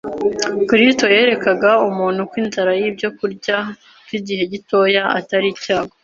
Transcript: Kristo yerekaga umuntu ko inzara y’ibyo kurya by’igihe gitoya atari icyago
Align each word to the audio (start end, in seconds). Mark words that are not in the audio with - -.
Kristo 0.69 1.05
yerekaga 1.15 1.71
umuntu 1.89 2.21
ko 2.29 2.33
inzara 2.41 2.71
y’ibyo 2.79 3.09
kurya 3.17 3.57
by’igihe 4.05 4.43
gitoya 4.53 5.03
atari 5.19 5.47
icyago 5.53 5.95